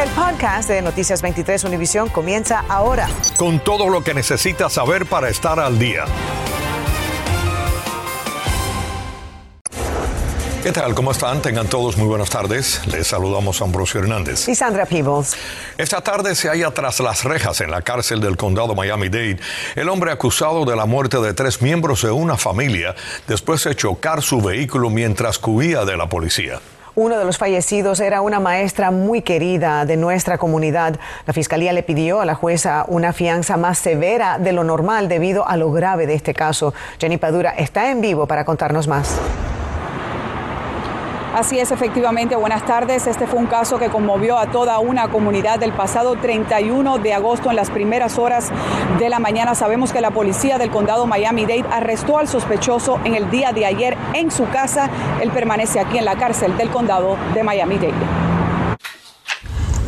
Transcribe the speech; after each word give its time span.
El 0.00 0.08
podcast 0.12 0.66
de 0.70 0.80
Noticias 0.80 1.20
23 1.20 1.62
Univisión 1.64 2.08
comienza 2.08 2.64
ahora. 2.70 3.06
Con 3.36 3.60
todo 3.60 3.90
lo 3.90 4.02
que 4.02 4.14
necesitas 4.14 4.72
saber 4.72 5.04
para 5.04 5.28
estar 5.28 5.60
al 5.60 5.78
día. 5.78 6.06
¿Qué 10.62 10.72
tal? 10.72 10.94
¿Cómo 10.94 11.10
están? 11.10 11.42
Tengan 11.42 11.66
todos 11.66 11.98
muy 11.98 12.08
buenas 12.08 12.30
tardes. 12.30 12.80
Les 12.86 13.08
saludamos 13.08 13.60
a 13.60 13.64
Ambrosio 13.64 14.00
Hernández. 14.00 14.48
Y 14.48 14.54
Sandra 14.54 14.86
Peebles. 14.86 15.36
Esta 15.76 16.00
tarde 16.00 16.34
se 16.34 16.48
halla 16.48 16.70
tras 16.70 16.98
las 17.00 17.24
rejas 17.24 17.60
en 17.60 17.70
la 17.70 17.82
cárcel 17.82 18.22
del 18.22 18.38
condado 18.38 18.74
Miami-Dade 18.74 19.38
el 19.76 19.88
hombre 19.90 20.12
acusado 20.12 20.64
de 20.64 20.76
la 20.76 20.86
muerte 20.86 21.18
de 21.18 21.34
tres 21.34 21.60
miembros 21.60 22.00
de 22.00 22.10
una 22.10 22.38
familia 22.38 22.94
después 23.28 23.62
de 23.64 23.76
chocar 23.76 24.22
su 24.22 24.40
vehículo 24.40 24.88
mientras 24.88 25.38
huía 25.44 25.84
de 25.84 25.98
la 25.98 26.08
policía. 26.08 26.58
Uno 27.00 27.18
de 27.18 27.24
los 27.24 27.38
fallecidos 27.38 27.98
era 28.00 28.20
una 28.20 28.40
maestra 28.40 28.90
muy 28.90 29.22
querida 29.22 29.86
de 29.86 29.96
nuestra 29.96 30.36
comunidad. 30.36 31.00
La 31.24 31.32
fiscalía 31.32 31.72
le 31.72 31.82
pidió 31.82 32.20
a 32.20 32.26
la 32.26 32.34
jueza 32.34 32.84
una 32.88 33.14
fianza 33.14 33.56
más 33.56 33.78
severa 33.78 34.38
de 34.38 34.52
lo 34.52 34.64
normal 34.64 35.08
debido 35.08 35.48
a 35.48 35.56
lo 35.56 35.72
grave 35.72 36.06
de 36.06 36.12
este 36.12 36.34
caso. 36.34 36.74
Jenny 36.98 37.16
Padura 37.16 37.52
está 37.52 37.90
en 37.90 38.02
vivo 38.02 38.26
para 38.26 38.44
contarnos 38.44 38.86
más. 38.86 39.18
Así 41.34 41.60
es, 41.60 41.70
efectivamente. 41.70 42.34
Buenas 42.34 42.64
tardes. 42.66 43.06
Este 43.06 43.28
fue 43.28 43.38
un 43.38 43.46
caso 43.46 43.78
que 43.78 43.88
conmovió 43.88 44.36
a 44.36 44.46
toda 44.46 44.80
una 44.80 45.08
comunidad 45.08 45.60
del 45.60 45.72
pasado 45.72 46.16
31 46.16 46.98
de 46.98 47.14
agosto 47.14 47.50
en 47.50 47.56
las 47.56 47.70
primeras 47.70 48.18
horas 48.18 48.50
de 48.98 49.08
la 49.08 49.20
mañana. 49.20 49.54
Sabemos 49.54 49.92
que 49.92 50.00
la 50.00 50.10
policía 50.10 50.58
del 50.58 50.70
condado 50.70 51.06
Miami-Dade 51.06 51.66
arrestó 51.70 52.18
al 52.18 52.26
sospechoso 52.26 52.98
en 53.04 53.14
el 53.14 53.30
día 53.30 53.52
de 53.52 53.64
ayer 53.64 53.96
en 54.14 54.32
su 54.32 54.48
casa. 54.48 54.90
Él 55.22 55.30
permanece 55.30 55.78
aquí 55.78 55.98
en 55.98 56.04
la 56.04 56.16
cárcel 56.16 56.56
del 56.56 56.70
condado 56.70 57.16
de 57.32 57.44
Miami-Dade 57.44 58.29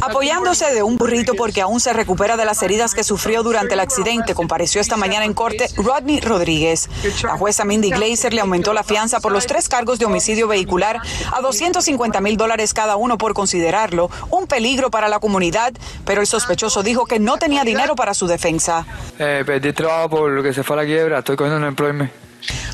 apoyándose 0.03 0.75
de 0.75 0.83
un 0.83 0.97
burrito 0.97 1.35
porque 1.35 1.61
aún 1.61 1.81
se 1.81 1.93
recupera 1.93 2.37
de 2.37 2.45
las 2.45 2.63
heridas 2.63 2.95
que 2.95 3.05
sufrió 3.05 3.43
durante 3.43 3.75
el 3.75 3.81
accidente. 3.81 4.35
Compareció 4.35 4.81
esta 4.81 4.97
mañana 4.97 5.25
en 5.25 5.35
corte 5.35 5.69
Rodney 5.77 6.21
Rodríguez. 6.21 6.89
La 7.23 7.37
jueza 7.37 7.65
Mindy 7.65 7.91
Glazer 7.91 8.35
le 8.35 8.41
aumentó 8.41 8.73
la 8.73 8.83
fianza 8.83 9.21
por 9.21 9.33
los 9.33 9.47
tres 9.47 9.69
cargos 9.69 9.99
de 9.99 10.07
homicidio 10.07 10.49
vehicular 10.49 11.01
a 11.33 11.41
250 11.41 12.21
mil 12.21 12.37
dólares 12.37 12.75
cada 12.75 12.97
uno 12.97 13.17
por 13.19 13.35
considerarlo 13.35 14.11
un 14.31 14.47
peligro 14.47 14.91
para 14.91 15.09
la 15.09 15.21
comunidad, 15.21 15.73
pero 16.05 16.21
el 16.21 16.27
sospechoso 16.27 16.83
dijo 16.83 17.07
que 17.07 17.19
no 17.19 17.39
tenía 17.39 17.65
dinero 17.65 17.95
para 17.95 18.15
su 18.15 18.27
defensa. 18.27 18.87
Eh, 19.19 19.43
perdí 19.47 19.73
trabajo 19.73 20.11
por 20.11 20.31
lo 20.31 20.43
que 20.43 20.53
se 20.53 20.63
fue 20.63 20.77
a 20.77 20.83
la 20.83 20.87
quiebra, 20.87 21.19
estoy 21.21 21.37
cogiendo 21.37 21.59
un 21.59 21.65
employment. 21.65 22.11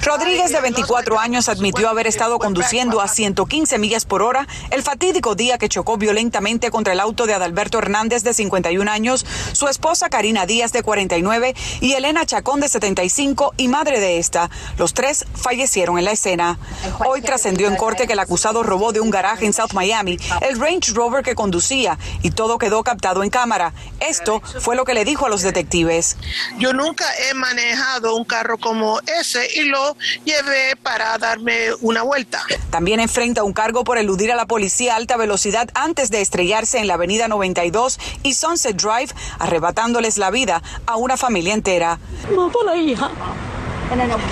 Rodríguez, 0.03 0.53
de 0.53 0.61
24 0.61 1.19
años, 1.19 1.49
admitió 1.49 1.89
haber 1.89 2.07
estado 2.07 2.39
conduciendo 2.39 3.01
a 3.01 3.09
115 3.09 3.79
millas 3.79 4.05
por 4.05 4.23
hora 4.23 4.47
el 4.71 4.83
fatídico 4.83 5.35
día 5.35 5.59
que 5.59 5.69
chocó 5.69 5.97
violentamente 5.97 6.71
contra 6.71 6.93
el 6.93 7.01
auto 7.01 7.27
de 7.27 7.35
Adalberto 7.35 7.79
Hernández, 7.79 8.23
de 8.23 8.35
51 8.35 8.91
años, 8.91 9.27
su 9.53 9.69
esposa 9.69 10.09
Karina 10.09 10.47
Díaz, 10.47 10.73
de 10.73 10.83
49, 10.83 11.55
y 11.81 11.93
Elena 11.93 12.25
Chacón, 12.27 12.61
de 12.61 12.69
75, 12.69 13.55
y 13.57 13.69
madre 13.69 14.01
de 14.01 14.19
esta. 14.19 14.51
Los 14.79 14.95
tres 14.95 15.27
fallecieron 15.35 15.99
en 15.99 16.05
la 16.05 16.13
escena. 16.13 16.59
Hoy 17.07 17.23
trascendió 17.23 17.69
en 17.69 17.77
corte 17.77 18.07
que 18.07 18.15
el 18.15 18.19
acusado 18.19 18.63
robó 18.63 18.93
de 18.93 19.01
un 19.01 19.11
garaje 19.11 19.47
en 19.47 19.53
South 19.53 19.73
Miami 19.75 20.19
el 20.41 20.59
Range 20.59 20.93
Rover 20.95 21.23
que 21.23 21.35
conducía 21.35 21.99
y 22.23 22.31
todo 22.31 22.59
quedó 22.59 22.83
captado 22.83 23.23
en 23.23 23.31
cámara. 23.31 23.73
Esto 24.01 24.41
fue 24.61 24.77
lo 24.77 24.85
que 24.85 24.95
le 24.95 25.05
dijo 25.05 25.27
a 25.27 25.29
los 25.29 25.43
detectives. 25.43 26.17
Yo 26.59 26.73
nunca 26.73 27.05
he 27.19 27.35
manejado 27.35 28.15
un 28.15 28.25
carro 28.25 28.59
como 28.59 29.01
ese 29.21 29.58
y 29.59 29.65
lo 29.65 29.97
llevé 30.25 30.77
para 30.83 31.19
darme 31.19 31.73
una 31.81 32.03
vuelta. 32.03 32.43
También 32.71 33.01
enfrenta 33.01 33.43
un 33.43 33.53
cargo 33.53 33.85
por 33.85 33.99
eludir 33.99 34.31
a 34.33 34.37
la 34.37 34.47
policía 34.47 34.95
a 34.95 34.97
alta 34.97 35.17
velocidad 35.17 35.69
antes 35.75 36.11
de 36.11 36.21
estrellarse 36.21 36.79
en 36.79 36.87
la 36.87 36.95
avenida 36.95 37.29
92 37.29 37.99
y 38.23 38.35
Sunset 38.35 38.77
Drive, 38.81 39.13
arrebatándoles 39.39 40.19
la 40.19 40.31
vida 40.31 40.63
a 40.87 40.97
una 40.97 41.17
familia 41.17 41.55
entera. 41.55 41.99
Mató 42.35 42.63
la 42.65 42.77
hija. 42.77 43.11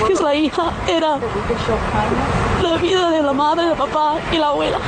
Que 0.06 0.22
la 0.22 0.34
hija 0.34 0.73
era 0.86 1.18
la 2.62 2.77
vida 2.77 3.11
de 3.11 3.22
la 3.22 3.33
madre, 3.33 3.70
el 3.70 3.77
papá 3.77 4.18
y 4.30 4.36
la 4.36 4.48
abuela. 4.48 4.78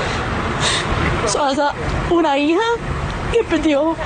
una 2.10 2.38
hija 2.38 2.60
que 3.32 3.44
perdió 3.44 3.96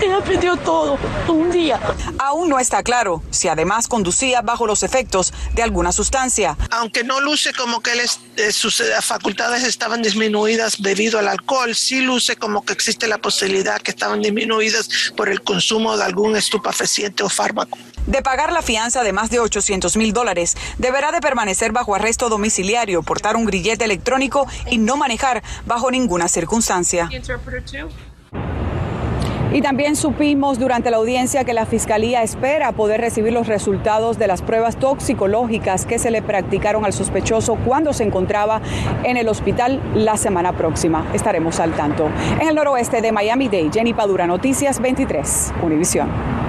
ella 0.00 0.20
perdió 0.20 0.56
todo 0.56 0.98
un 1.28 1.50
día. 1.50 1.80
Aún 2.18 2.48
no 2.48 2.58
está 2.58 2.82
claro 2.82 3.22
si 3.30 3.48
además 3.48 3.88
conducía 3.88 4.42
bajo 4.42 4.66
los 4.66 4.82
efectos 4.82 5.32
de 5.54 5.62
alguna 5.62 5.92
sustancia. 5.92 6.56
Aunque 6.70 7.04
no 7.04 7.20
luce 7.20 7.52
como 7.52 7.80
que 7.80 7.92
eh, 8.36 8.52
sus 8.52 8.80
eh, 8.80 8.92
facultades 9.00 9.64
estaban 9.64 10.02
disminuidas 10.02 10.80
debido 10.80 11.18
al 11.18 11.28
alcohol, 11.28 11.74
sí 11.74 12.00
luce 12.00 12.36
como 12.36 12.64
que 12.64 12.72
existe 12.72 13.06
la 13.06 13.18
posibilidad 13.18 13.80
que 13.80 13.90
estaban 13.90 14.22
disminuidas 14.22 15.12
por 15.16 15.28
el 15.28 15.42
consumo 15.42 15.96
de 15.96 16.04
algún 16.04 16.36
estupefaciente 16.36 17.22
o 17.22 17.28
fármaco. 17.28 17.78
De 18.06 18.20
pagar 18.20 18.52
la 18.52 18.62
fianza 18.62 19.04
de 19.04 19.12
más 19.12 19.30
de 19.30 19.38
800 19.38 19.96
mil 19.96 20.12
dólares, 20.12 20.56
deberá 20.78 21.12
de 21.12 21.20
permanecer 21.20 21.70
bajo 21.70 21.94
arresto 21.94 22.28
domiciliario, 22.28 23.02
portar 23.02 23.36
un 23.36 23.44
grillete 23.44 23.84
electrónico 23.84 24.48
y 24.68 24.78
no 24.78 24.96
manejar 24.96 25.42
bajo 25.66 25.90
ninguna 25.90 26.26
circunstancia. 26.26 27.08
Y 29.52 29.60
también 29.60 29.96
supimos 29.96 30.58
durante 30.58 30.90
la 30.90 30.96
audiencia 30.96 31.44
que 31.44 31.52
la 31.52 31.66
Fiscalía 31.66 32.22
espera 32.22 32.72
poder 32.72 33.02
recibir 33.02 33.34
los 33.34 33.48
resultados 33.48 34.18
de 34.18 34.26
las 34.26 34.40
pruebas 34.40 34.76
toxicológicas 34.76 35.84
que 35.84 35.98
se 35.98 36.10
le 36.10 36.22
practicaron 36.22 36.86
al 36.86 36.94
sospechoso 36.94 37.56
cuando 37.56 37.92
se 37.92 38.04
encontraba 38.04 38.62
en 39.04 39.18
el 39.18 39.28
hospital 39.28 39.80
la 39.94 40.16
semana 40.16 40.52
próxima. 40.52 41.06
Estaremos 41.12 41.60
al 41.60 41.72
tanto. 41.72 42.08
En 42.40 42.48
el 42.48 42.54
noroeste 42.54 43.02
de 43.02 43.12
Miami-Dade, 43.12 43.70
Jenny 43.70 43.92
Padura, 43.92 44.26
Noticias 44.26 44.80
23, 44.80 45.52
Univisión. 45.62 46.41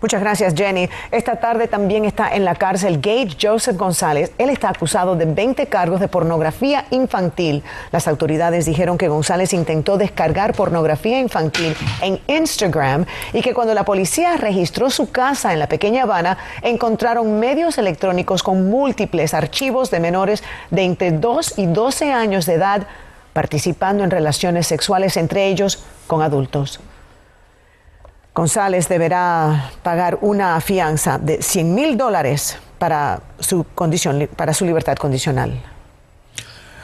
Muchas 0.00 0.20
gracias, 0.20 0.54
Jenny. 0.54 0.88
Esta 1.10 1.36
tarde 1.40 1.66
también 1.66 2.04
está 2.04 2.32
en 2.32 2.44
la 2.44 2.54
cárcel 2.54 3.00
Gage 3.00 3.36
Joseph 3.40 3.76
González. 3.76 4.30
Él 4.38 4.48
está 4.48 4.68
acusado 4.68 5.16
de 5.16 5.24
20 5.24 5.66
cargos 5.66 5.98
de 5.98 6.06
pornografía 6.06 6.84
infantil. 6.90 7.64
Las 7.90 8.06
autoridades 8.06 8.66
dijeron 8.66 8.96
que 8.96 9.08
González 9.08 9.52
intentó 9.52 9.98
descargar 9.98 10.54
pornografía 10.54 11.18
infantil 11.18 11.74
en 12.00 12.20
Instagram 12.28 13.06
y 13.32 13.42
que 13.42 13.52
cuando 13.52 13.74
la 13.74 13.84
policía 13.84 14.36
registró 14.36 14.88
su 14.88 15.10
casa 15.10 15.52
en 15.52 15.58
la 15.58 15.68
pequeña 15.68 16.04
Habana, 16.04 16.38
encontraron 16.62 17.40
medios 17.40 17.76
electrónicos 17.76 18.44
con 18.44 18.70
múltiples 18.70 19.34
archivos 19.34 19.90
de 19.90 19.98
menores 19.98 20.44
de 20.70 20.84
entre 20.84 21.10
2 21.10 21.58
y 21.58 21.66
12 21.66 22.12
años 22.12 22.46
de 22.46 22.54
edad 22.54 22.86
participando 23.32 24.04
en 24.04 24.12
relaciones 24.12 24.68
sexuales 24.68 25.16
entre 25.16 25.48
ellos 25.48 25.82
con 26.06 26.22
adultos. 26.22 26.78
González 28.38 28.86
deberá 28.88 29.72
pagar 29.82 30.18
una 30.20 30.60
fianza 30.60 31.18
de 31.18 31.42
100 31.42 31.74
mil 31.74 31.96
dólares 31.96 32.56
para 32.78 33.20
su, 33.40 33.66
condición, 33.74 34.28
para 34.36 34.54
su 34.54 34.64
libertad 34.64 34.94
condicional. 34.94 35.60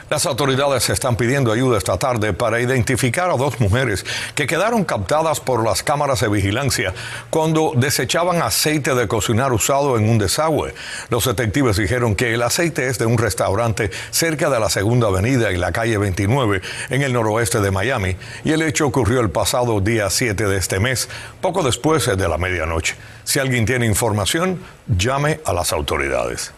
Las 0.07 0.27
autoridades 0.27 0.87
están 0.91 1.15
pidiendo 1.15 1.51
ayuda 1.51 1.79
esta 1.79 1.97
tarde 1.97 2.31
para 2.31 2.61
identificar 2.61 3.31
a 3.31 3.37
dos 3.37 3.59
mujeres 3.59 4.05
que 4.35 4.45
quedaron 4.45 4.83
captadas 4.83 5.39
por 5.39 5.63
las 5.65 5.81
cámaras 5.81 6.19
de 6.19 6.27
vigilancia 6.27 6.93
cuando 7.31 7.71
desechaban 7.75 8.43
aceite 8.43 8.93
de 8.93 9.07
cocinar 9.07 9.51
usado 9.51 9.97
en 9.97 10.07
un 10.07 10.19
desagüe. 10.19 10.75
Los 11.09 11.25
detectives 11.25 11.77
dijeron 11.77 12.13
que 12.13 12.35
el 12.35 12.43
aceite 12.43 12.87
es 12.87 12.99
de 12.99 13.07
un 13.07 13.17
restaurante 13.17 13.89
cerca 14.11 14.51
de 14.51 14.59
la 14.59 14.69
Segunda 14.69 15.07
Avenida 15.07 15.51
y 15.51 15.57
la 15.57 15.71
calle 15.71 15.97
29 15.97 16.61
en 16.91 17.01
el 17.01 17.11
noroeste 17.11 17.59
de 17.59 17.71
Miami 17.71 18.15
y 18.43 18.51
el 18.51 18.61
hecho 18.61 18.85
ocurrió 18.85 19.21
el 19.21 19.31
pasado 19.31 19.81
día 19.81 20.11
7 20.11 20.45
de 20.45 20.57
este 20.57 20.79
mes, 20.79 21.09
poco 21.41 21.63
después 21.63 22.05
de 22.05 22.27
la 22.27 22.37
medianoche. 22.37 22.95
Si 23.23 23.39
alguien 23.39 23.65
tiene 23.65 23.87
información, 23.87 24.59
llame 24.87 25.39
a 25.45 25.51
las 25.51 25.73
autoridades. 25.73 26.53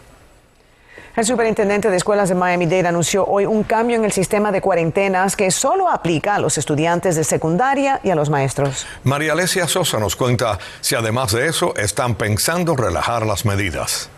El 1.18 1.26
superintendente 1.26 1.90
de 1.90 1.96
escuelas 1.96 2.28
de 2.28 2.36
Miami-Dade 2.36 2.86
anunció 2.86 3.26
hoy 3.26 3.44
un 3.44 3.64
cambio 3.64 3.96
en 3.96 4.04
el 4.04 4.12
sistema 4.12 4.52
de 4.52 4.60
cuarentenas 4.60 5.34
que 5.34 5.50
solo 5.50 5.88
aplica 5.88 6.36
a 6.36 6.38
los 6.38 6.58
estudiantes 6.58 7.16
de 7.16 7.24
secundaria 7.24 7.98
y 8.04 8.10
a 8.10 8.14
los 8.14 8.30
maestros. 8.30 8.86
María 9.02 9.32
Alesia 9.32 9.66
Sosa 9.66 9.98
nos 9.98 10.14
cuenta 10.14 10.60
si 10.80 10.94
además 10.94 11.32
de 11.32 11.48
eso 11.48 11.74
están 11.74 12.14
pensando 12.14 12.76
relajar 12.76 13.26
las 13.26 13.44
medidas. 13.44 14.10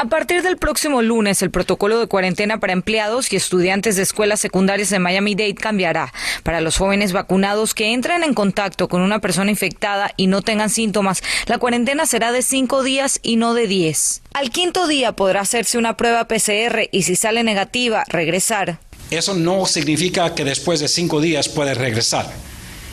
A 0.00 0.04
partir 0.04 0.42
del 0.42 0.58
próximo 0.58 1.02
lunes, 1.02 1.42
el 1.42 1.50
protocolo 1.50 1.98
de 1.98 2.06
cuarentena 2.06 2.60
para 2.60 2.72
empleados 2.72 3.32
y 3.32 3.36
estudiantes 3.36 3.96
de 3.96 4.04
escuelas 4.04 4.38
secundarias 4.38 4.90
de 4.90 5.00
Miami-Dade 5.00 5.56
cambiará. 5.56 6.12
Para 6.44 6.60
los 6.60 6.76
jóvenes 6.76 7.12
vacunados 7.12 7.74
que 7.74 7.92
entren 7.92 8.22
en 8.22 8.32
contacto 8.32 8.86
con 8.86 9.02
una 9.02 9.18
persona 9.18 9.50
infectada 9.50 10.12
y 10.16 10.28
no 10.28 10.40
tengan 10.40 10.70
síntomas, 10.70 11.20
la 11.46 11.58
cuarentena 11.58 12.06
será 12.06 12.30
de 12.30 12.42
cinco 12.42 12.84
días 12.84 13.18
y 13.24 13.34
no 13.34 13.54
de 13.54 13.66
diez. 13.66 14.22
Al 14.34 14.50
quinto 14.50 14.86
día 14.86 15.12
podrá 15.16 15.40
hacerse 15.40 15.78
una 15.78 15.96
prueba 15.96 16.28
PCR 16.28 16.88
y 16.92 17.02
si 17.02 17.16
sale 17.16 17.42
negativa, 17.42 18.04
regresar. 18.06 18.78
Eso 19.10 19.34
no 19.34 19.66
significa 19.66 20.32
que 20.32 20.44
después 20.44 20.78
de 20.78 20.86
cinco 20.86 21.20
días 21.20 21.48
puede 21.48 21.74
regresar. 21.74 22.32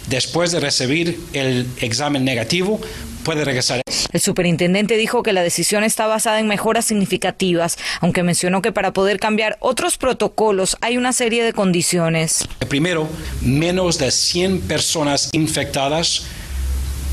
después 0.08 0.52
de 0.52 0.60
recibir 0.60 1.20
el 1.34 1.68
examen 1.82 2.24
negativo, 2.24 2.80
puede 3.26 3.44
regresar. 3.44 3.82
El 4.14 4.22
superintendente 4.22 4.96
dijo 4.96 5.22
que 5.22 5.34
la 5.34 5.44
decisión 5.44 5.84
está 5.84 6.08
basada 6.08 6.40
en 6.40 6.48
mejoras 6.48 6.86
significativas, 6.86 7.78
aunque 8.00 8.24
mencionó 8.24 8.62
que 8.62 8.72
para 8.72 8.94
poder 8.94 9.20
cambiar 9.20 9.58
otros 9.60 9.98
protocolos 9.98 10.78
hay 10.80 10.96
una 10.96 11.12
serie 11.12 11.44
de 11.44 11.52
condiciones. 11.52 12.48
Primero, 12.70 13.10
menos 13.42 13.98
de 13.98 14.12
100 14.12 14.62
personas 14.62 15.30
infectadas 15.34 16.28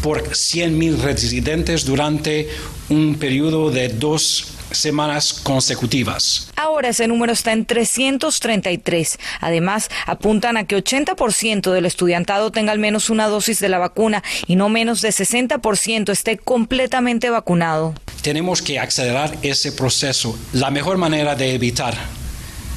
por 0.02 0.22
100.000 0.22 0.98
residentes 0.98 1.84
durante 1.84 2.48
un 2.88 3.16
periodo 3.16 3.70
de 3.70 3.88
dos 3.88 4.52
semanas 4.74 5.32
consecutivas. 5.32 6.48
Ahora 6.56 6.88
ese 6.88 7.06
número 7.06 7.32
está 7.32 7.52
en 7.52 7.64
333. 7.66 9.18
Además, 9.40 9.88
apuntan 10.06 10.56
a 10.56 10.64
que 10.64 10.76
80% 10.76 11.70
del 11.72 11.86
estudiantado 11.86 12.50
tenga 12.50 12.72
al 12.72 12.78
menos 12.78 13.10
una 13.10 13.26
dosis 13.26 13.60
de 13.60 13.68
la 13.68 13.78
vacuna 13.78 14.22
y 14.46 14.56
no 14.56 14.68
menos 14.68 15.02
de 15.02 15.10
60% 15.10 16.10
esté 16.10 16.38
completamente 16.38 17.30
vacunado. 17.30 17.94
Tenemos 18.22 18.62
que 18.62 18.78
acelerar 18.78 19.36
ese 19.42 19.72
proceso. 19.72 20.38
La 20.52 20.70
mejor 20.70 20.96
manera 20.96 21.34
de 21.34 21.54
evitar 21.54 21.96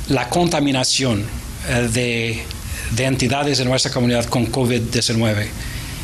la 0.09 0.29
contaminación 0.29 1.25
eh, 1.69 1.87
de, 1.91 2.43
de 2.91 3.05
entidades 3.05 3.57
de 3.57 3.65
nuestra 3.65 3.91
comunidad 3.91 4.25
con 4.25 4.51
COVID-19 4.51 5.47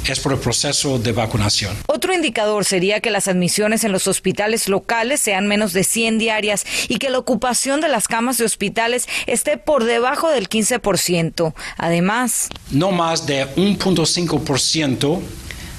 es 0.10 0.20
por 0.20 0.34
el 0.34 0.40
proceso 0.40 1.00
de 1.00 1.12
vacunación. 1.12 1.76
Otro 1.88 2.14
indicador 2.14 2.66
sería 2.66 3.00
que 3.00 3.12
las 3.12 3.28
admisiones 3.28 3.84
en 3.84 3.92
los 3.92 4.08
hospitales 4.08 4.68
locales 4.68 5.20
sean 5.20 5.48
menos 5.48 5.74
de 5.74 5.84
100 5.84 6.18
diarias 6.18 6.66
y 6.88 6.98
que 6.98 7.10
la 7.10 7.20
ocupación 7.20 7.82
de 7.82 7.88
las 7.88 8.08
camas 8.08 8.38
de 8.38 8.46
hospitales 8.46 9.08
esté 9.28 9.58
por 9.58 9.84
debajo 9.84 10.30
del 10.30 10.50
15%. 10.50 11.54
Además, 11.78 12.50
no 12.72 12.92
más 12.92 13.26
de 13.26 13.48
1.5% 13.56 15.20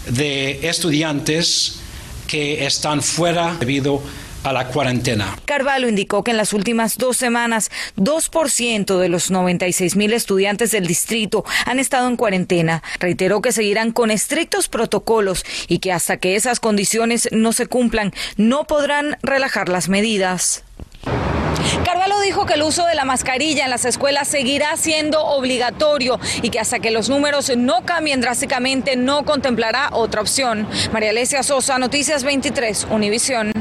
de 0.09 0.69
estudiantes 0.69 1.79
que 2.27 2.67
están 2.67 3.03
fuera 3.03 3.57
debido 3.59 3.97
a 3.97 4.01
a 4.45 4.53
la 4.53 4.67
cuarentena. 4.67 5.37
Carvalho 5.45 5.89
indicó 5.89 6.25
que 6.25 6.31
en 6.33 6.37
las 6.37 6.53
últimas 6.53 6.99
dos 6.99 7.17
semanas, 7.17 7.71
2% 7.97 8.99
de 8.99 9.09
los 9.09 9.31
96 9.31 9.97
mil 9.97 10.13
estudiantes 10.13 10.71
del 10.71 10.87
distrito 10.87 11.45
han 11.67 11.79
estado 11.79 12.09
en 12.09 12.17
cuarentena. 12.17 12.83
Reiteró 12.99 13.43
que 13.43 13.53
seguirán 13.53 13.93
con 13.93 14.11
estrictos 14.11 14.69
protocolos 14.69 15.45
y 15.69 15.79
que 15.79 15.93
hasta 15.93 16.17
que 16.17 16.37
esas 16.37 16.61
condiciones 16.61 17.29
no 17.33 17.53
se 17.53 17.67
cumplan, 17.67 18.13
no 18.37 18.65
podrán 18.65 19.19
relajar 19.23 19.69
las 19.69 19.89
medidas. 19.89 20.65
Carvalho 21.85 22.21
dijo 22.21 22.47
que 22.47 22.55
el 22.55 22.63
uso 22.63 22.87
de 22.87 22.95
la 22.95 23.05
mascarilla 23.05 23.65
en 23.65 23.71
las 23.71 23.85
escuelas 23.85 24.29
seguirá 24.29 24.77
siendo 24.77 25.25
obligatorio 25.25 26.19
y 26.43 26.51
que 26.51 26.61
hasta 26.61 26.81
que 26.81 26.91
los 26.91 27.09
números 27.09 27.53
no 27.57 27.85
cambien 27.85 28.21
drásticamente 28.21 28.97
no 28.97 29.25
contemplará 29.25 29.91
otra 29.93 30.21
opción. 30.21 30.67
María 30.93 31.11
Alesia 31.11 31.43
Sosa, 31.43 31.79
Noticias 31.79 32.25
23, 32.25 32.89
Univisión. 32.91 33.53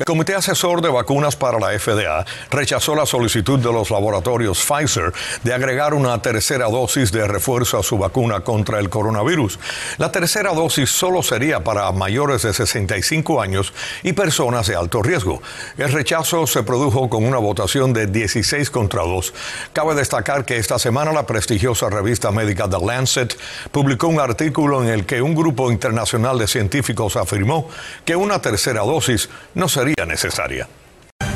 El 0.00 0.06
Comité 0.06 0.34
Asesor 0.34 0.80
de 0.80 0.88
Vacunas 0.88 1.36
para 1.36 1.58
la 1.60 1.78
FDA 1.78 2.24
rechazó 2.50 2.94
la 2.94 3.04
solicitud 3.04 3.58
de 3.58 3.70
los 3.70 3.90
laboratorios 3.90 4.64
Pfizer 4.64 5.12
de 5.44 5.52
agregar 5.52 5.92
una 5.92 6.22
tercera 6.22 6.68
dosis 6.68 7.12
de 7.12 7.28
refuerzo 7.28 7.78
a 7.78 7.82
su 7.82 7.98
vacuna 7.98 8.40
contra 8.40 8.80
el 8.80 8.88
coronavirus. 8.88 9.58
La 9.98 10.10
tercera 10.10 10.54
dosis 10.54 10.88
solo 10.88 11.22
sería 11.22 11.62
para 11.62 11.92
mayores 11.92 12.40
de 12.42 12.54
65 12.54 13.42
años 13.42 13.74
y 14.02 14.14
personas 14.14 14.66
de 14.68 14.74
alto 14.74 15.02
riesgo. 15.02 15.42
El 15.76 15.92
rechazo 15.92 16.46
se 16.46 16.62
produjo 16.62 17.10
con 17.10 17.24
una 17.24 17.36
votación 17.36 17.92
de 17.92 18.06
16 18.06 18.70
contra 18.70 19.02
2. 19.02 19.34
Cabe 19.74 19.94
destacar 19.94 20.46
que 20.46 20.56
esta 20.56 20.78
semana 20.78 21.12
la 21.12 21.26
prestigiosa 21.26 21.90
revista 21.90 22.30
médica 22.30 22.70
The 22.70 22.84
Lancet 22.84 23.38
publicó 23.70 24.08
un 24.08 24.18
artículo 24.18 24.82
en 24.82 24.88
el 24.88 25.04
que 25.04 25.20
un 25.20 25.34
grupo 25.34 25.70
internacional 25.70 26.38
de 26.38 26.48
científicos 26.48 27.16
afirmó 27.16 27.68
que 28.06 28.16
una 28.16 28.40
tercera 28.40 28.80
dosis 28.80 29.28
no 29.60 29.68
sería 29.68 30.06
necesaria. 30.06 30.66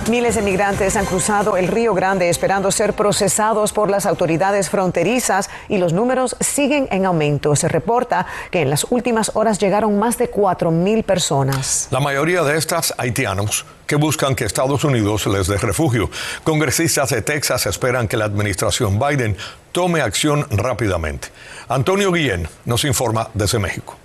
Miles 0.09 0.35
de 0.35 0.43
migrantes 0.43 0.97
han 0.97 1.05
cruzado 1.05 1.57
el 1.57 1.69
Río 1.69 1.95
Grande 1.95 2.29
esperando 2.31 2.71
ser 2.71 2.95
procesados 2.95 3.73
por 3.73 3.91
las 3.91 4.07
autoridades 4.07 4.71
fronterizas 4.71 5.51
y 5.69 5.79
los 5.79 5.93
números 5.93 6.37
siguen 6.41 6.89
en 6.91 7.05
aumento. 7.07 7.55
Se 7.55 7.69
reporta 7.69 8.27
que 8.51 8.63
en 8.63 8.71
las 8.71 8.87
últimas 8.91 9.33
horas 9.35 9.59
llegaron 9.59 9.99
más 9.99 10.17
de 10.19 10.29
4 10.29 10.71
mil 10.71 11.05
personas. 11.05 11.89
La 11.91 12.01
mayoría 12.01 12.43
de 12.43 12.57
estas 12.57 12.95
haitianos 12.97 13.67
que 13.87 13.97
buscan 13.97 14.35
que 14.35 14.45
Estados 14.45 14.85
Unidos 14.85 15.27
les 15.27 15.47
dé 15.47 15.59
refugio. 15.59 16.11
Congresistas 16.45 17.11
de 17.11 17.21
Texas 17.21 17.67
esperan 17.67 18.09
que 18.09 18.17
la 18.17 18.25
administración 18.25 18.99
Biden 18.99 19.37
tome 19.73 20.01
acción 20.01 20.47
rápidamente. 20.51 21.29
Antonio 21.69 22.11
Guillén 22.11 22.49
nos 22.65 22.85
informa 22.85 23.29
desde 23.35 23.59
México. 23.59 23.99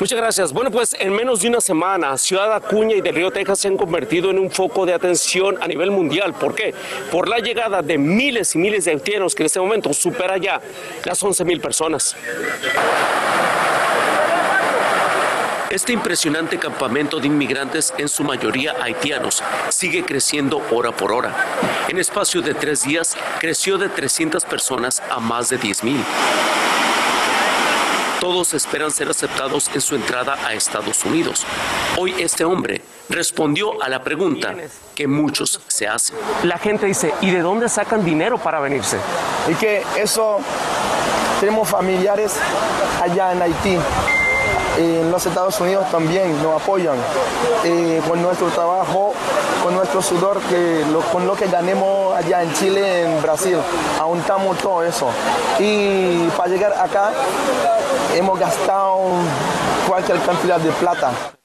Muchas 0.00 0.16
gracias. 0.16 0.52
Bueno, 0.52 0.70
pues 0.70 0.94
en 0.96 1.12
menos 1.12 1.42
de 1.42 1.48
una 1.48 1.60
semana, 1.60 2.16
Ciudad 2.16 2.54
Acuña 2.54 2.94
y 2.94 3.00
Del 3.00 3.16
Río, 3.16 3.32
Texas 3.32 3.58
se 3.58 3.66
han 3.66 3.76
convertido 3.76 4.30
en 4.30 4.38
un 4.38 4.48
foco 4.48 4.86
de 4.86 4.94
atención 4.94 5.56
a 5.60 5.66
nivel 5.66 5.90
mundial. 5.90 6.34
¿Por 6.34 6.54
qué? 6.54 6.72
Por 7.10 7.28
la 7.28 7.40
llegada 7.40 7.82
de 7.82 7.98
miles 7.98 8.54
y 8.54 8.58
miles 8.58 8.84
de 8.84 8.92
haitianos 8.92 9.34
que 9.34 9.42
en 9.42 9.46
este 9.46 9.58
momento 9.58 9.92
supera 9.92 10.36
ya 10.36 10.60
las 11.04 11.20
11 11.20 11.44
mil 11.44 11.60
personas. 11.60 12.14
Este 15.68 15.92
impresionante 15.92 16.58
campamento 16.58 17.18
de 17.18 17.26
inmigrantes, 17.26 17.92
en 17.98 18.08
su 18.08 18.22
mayoría 18.22 18.76
haitianos, 18.80 19.42
sigue 19.68 20.04
creciendo 20.04 20.62
hora 20.70 20.92
por 20.92 21.12
hora. 21.12 21.34
En 21.88 21.98
espacio 21.98 22.40
de 22.40 22.54
tres 22.54 22.84
días, 22.84 23.16
creció 23.40 23.78
de 23.78 23.88
300 23.88 24.44
personas 24.44 25.02
a 25.10 25.18
más 25.18 25.48
de 25.48 25.58
10 25.58 25.84
mil. 25.84 26.04
Todos 28.20 28.52
esperan 28.54 28.90
ser 28.90 29.08
aceptados 29.08 29.70
en 29.72 29.80
su 29.80 29.94
entrada 29.94 30.36
a 30.44 30.52
Estados 30.52 31.04
Unidos. 31.04 31.46
Hoy 31.96 32.14
este 32.18 32.44
hombre 32.44 32.82
respondió 33.08 33.80
a 33.80 33.88
la 33.88 34.02
pregunta 34.02 34.54
que 34.94 35.06
muchos 35.06 35.60
se 35.68 35.86
hacen. 35.86 36.16
La 36.42 36.58
gente 36.58 36.86
dice, 36.86 37.14
¿y 37.20 37.30
de 37.30 37.40
dónde 37.40 37.68
sacan 37.68 38.04
dinero 38.04 38.36
para 38.38 38.58
venirse? 38.58 38.98
Y 39.48 39.54
que 39.54 39.84
eso, 39.96 40.40
tenemos 41.38 41.68
familiares 41.68 42.34
allá 43.00 43.32
en 43.32 43.42
Haití 43.42 43.78
en 44.78 45.10
los 45.10 45.26
Estados 45.26 45.60
Unidos 45.60 45.90
también 45.90 46.40
nos 46.42 46.62
apoyan 46.62 46.96
eh, 47.64 48.00
con 48.06 48.22
nuestro 48.22 48.46
trabajo, 48.48 49.12
con 49.62 49.74
nuestro 49.74 50.00
sudor, 50.00 50.40
que 50.42 50.84
con 51.12 51.26
lo 51.26 51.34
que 51.34 51.46
ganemos 51.48 52.16
allá 52.16 52.42
en 52.42 52.52
Chile, 52.54 53.02
en 53.02 53.20
Brasil. 53.20 53.58
Aguantamos 54.00 54.56
todo 54.58 54.84
eso. 54.84 55.08
Y 55.58 56.28
para 56.36 56.48
llegar 56.48 56.72
acá 56.72 57.10
hemos 58.14 58.38
gastado 58.38 59.00
cualquier 59.88 60.20
cantidad 60.20 60.60
de 60.60 60.70
plata. 60.72 61.37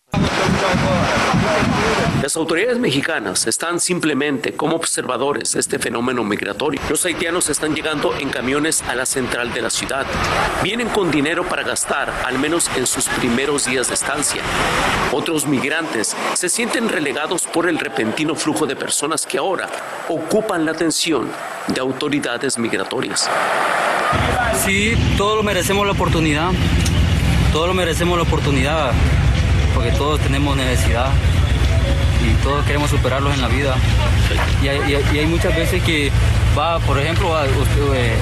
Las 2.21 2.38
autoridades 2.38 2.79
mexicanas 2.79 3.47
están 3.47 3.81
simplemente 3.81 4.53
como 4.53 4.77
observadores 4.77 5.51
de 5.51 5.59
este 5.59 5.77
fenómeno 5.77 6.23
migratorio. 6.23 6.79
Los 6.89 7.05
haitianos 7.05 7.50
están 7.50 7.75
llegando 7.75 8.15
en 8.17 8.29
camiones 8.29 8.81
a 8.83 8.95
la 8.95 9.05
central 9.05 9.53
de 9.53 9.61
la 9.61 9.69
ciudad. 9.69 10.05
Vienen 10.63 10.88
con 10.88 11.11
dinero 11.11 11.44
para 11.44 11.63
gastar, 11.63 12.13
al 12.25 12.39
menos 12.39 12.69
en 12.77 12.88
sus 12.88 13.10
primeros 13.10 13.65
días 13.65 13.89
de 13.89 13.95
estancia. 13.95 14.41
Otros 15.12 15.45
migrantes 15.45 16.15
se 16.33 16.48
sienten 16.48 16.88
relegados 16.88 17.43
por 17.43 17.67
el 17.67 17.77
repentino 17.77 18.36
flujo 18.36 18.65
de 18.67 18.77
personas 18.77 19.25
que 19.25 19.38
ahora 19.38 19.67
ocupan 20.07 20.65
la 20.65 20.72
atención 20.72 21.29
de 21.67 21.81
autoridades 21.81 22.57
migratorias. 22.57 23.29
Sí, 24.65 24.93
todos 25.17 25.43
merecemos 25.43 25.86
la 25.86 25.91
oportunidad. 25.91 26.51
Todos 27.51 27.75
merecemos 27.75 28.17
la 28.17 28.24
oportunidad 28.24 28.93
porque 29.74 29.92
todos 29.92 30.20
tenemos 30.20 30.56
necesidad 30.56 31.12
y 32.24 32.44
todos 32.44 32.65
queremos 32.65 32.89
superarlos 32.89 33.34
en 33.34 33.42
la 33.42 33.48
vida. 33.48 33.75
Y 34.62 34.68
hay, 34.68 35.25
muchas 35.25 35.56
veces 35.56 35.84
que 35.84 36.12
va, 36.58 36.80
por 36.80 37.00
ejemplo, 37.00 37.34
eh, 37.94 38.13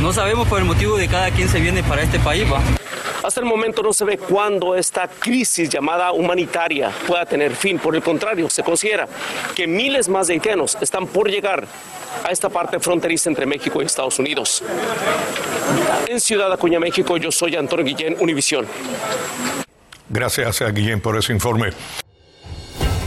no 0.00 0.12
sabemos 0.12 0.48
por 0.48 0.58
el 0.58 0.64
motivo 0.64 0.96
de 0.96 1.08
cada 1.08 1.30
quien 1.30 1.48
se 1.48 1.60
viene 1.60 1.82
para 1.82 2.02
este 2.02 2.18
país. 2.18 2.50
¿va? 2.50 2.60
Hasta 3.22 3.40
el 3.40 3.46
momento 3.46 3.82
no 3.82 3.92
se 3.92 4.04
ve 4.04 4.18
cuándo 4.18 4.76
esta 4.76 5.08
crisis 5.08 5.68
llamada 5.68 6.12
humanitaria 6.12 6.92
pueda 7.06 7.26
tener 7.26 7.54
fin. 7.54 7.78
Por 7.78 7.96
el 7.96 8.02
contrario, 8.02 8.48
se 8.48 8.62
considera 8.62 9.08
que 9.54 9.66
miles 9.66 10.08
más 10.08 10.28
de 10.28 10.34
haitianos 10.34 10.78
están 10.80 11.06
por 11.06 11.28
llegar 11.28 11.66
a 12.24 12.30
esta 12.30 12.48
parte 12.48 12.78
fronteriza 12.78 13.28
entre 13.28 13.44
México 13.44 13.82
y 13.82 13.86
Estados 13.86 14.18
Unidos. 14.18 14.62
En 16.06 16.20
Ciudad 16.20 16.52
Acuña, 16.52 16.78
México, 16.78 17.16
yo 17.16 17.32
soy 17.32 17.56
Antonio 17.56 17.84
Guillén, 17.84 18.16
Univisión. 18.20 18.66
Gracias 20.08 20.62
a 20.62 20.70
Guillén 20.70 21.00
por 21.00 21.16
ese 21.16 21.32
informe. 21.32 21.70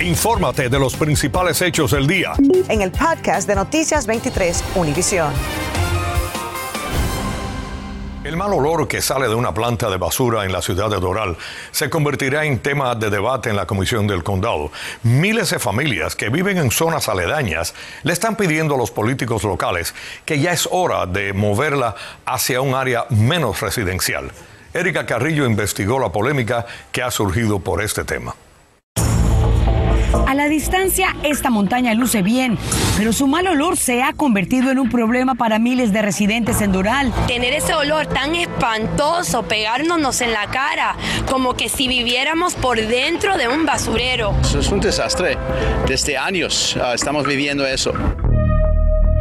Infórmate 0.01 0.70
de 0.70 0.79
los 0.79 0.96
principales 0.96 1.62
hechos 1.62 1.91
del 1.91 2.08
día. 2.08 2.34
En 2.70 2.82
el 2.82 2.91
podcast 2.91 3.48
de 3.48 3.56
Noticias 3.56 4.08
23, 4.08 4.63
Univisión. 4.75 5.34
El 8.24 8.38
mal 8.38 8.53
olor 8.53 8.88
que 8.88 9.01
sale 9.01 9.27
de 9.27 9.34
una 9.34 9.53
planta 9.53 9.89
de 9.89 9.98
basura 9.98 10.46
en 10.46 10.51
la 10.51 10.62
ciudad 10.62 10.89
de 10.89 11.00
Doral 11.00 11.36
se 11.72 11.89
convertirá 11.89 12.46
en 12.46 12.60
tema 12.60 12.94
de 12.94 13.10
debate 13.10 13.50
en 13.50 13.56
la 13.56 13.65
Comisión 13.65 14.08
del 14.08 14.24
Condado. 14.24 14.72
Miles 15.03 15.50
de 15.50 15.58
familias 15.58 16.15
que 16.15 16.29
viven 16.29 16.58
en 16.58 16.70
zonas 16.70 17.10
aledañas 17.10 17.74
le 18.03 18.13
están 18.13 18.36
pidiendo 18.36 18.75
a 18.75 18.77
los 18.77 18.91
políticos 18.91 19.44
locales 19.44 19.96
que 20.25 20.39
ya 20.39 20.51
es 20.51 20.68
hora 20.70 21.06
de 21.06 21.34
moverla 21.34 21.96
hacia 22.25 22.62
un 22.62 22.75
área 22.75 23.06
menos 23.10 23.62
residencial. 23.62 24.32
Erika 24.73 25.05
Carrillo 25.05 25.45
investigó 25.45 25.99
la 25.99 26.11
polémica 26.11 26.65
que 26.91 27.01
ha 27.01 27.11
surgido 27.11 27.59
por 27.59 27.81
este 27.81 28.03
tema. 28.03 28.35
A 30.27 30.35
la 30.35 30.47
distancia, 30.47 31.15
esta 31.23 31.49
montaña 31.49 31.93
luce 31.95 32.21
bien, 32.21 32.57
pero 32.97 33.13
su 33.13 33.27
mal 33.27 33.47
olor 33.47 33.77
se 33.77 34.03
ha 34.03 34.13
convertido 34.13 34.69
en 34.69 34.77
un 34.77 34.89
problema 34.89 35.33
para 35.33 35.57
miles 35.57 35.91
de 35.91 36.03
residentes 36.03 36.61
en 36.61 36.71
Doral. 36.71 37.11
Tener 37.27 37.53
ese 37.53 37.73
olor 37.73 38.05
tan 38.05 38.35
espantoso, 38.35 39.43
pegárnosnos 39.43 40.21
en 40.21 40.31
la 40.33 40.45
cara, 40.51 40.95
como 41.27 41.55
que 41.55 41.67
si 41.67 41.88
viviéramos 41.88 42.53
por 42.53 42.77
dentro 42.77 43.38
de 43.38 43.47
un 43.47 43.65
basurero. 43.65 44.35
Eso 44.41 44.59
es 44.59 44.69
un 44.69 44.79
desastre. 44.79 45.35
Desde 45.88 46.15
años 46.15 46.77
ah, 46.79 46.93
estamos 46.93 47.25
viviendo 47.25 47.65
eso. 47.65 47.93